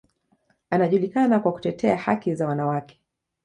Anajulikana 0.69 1.39
kwa 1.39 1.51
kutetea 1.51 1.97
haki 1.97 2.35
za 2.35 2.47
wanawake. 2.47 3.01